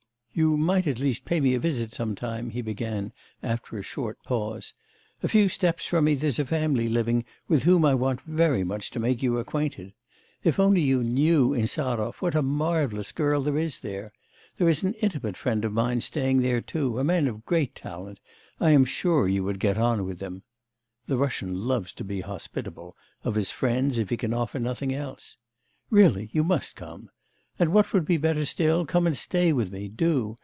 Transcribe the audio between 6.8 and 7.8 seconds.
living with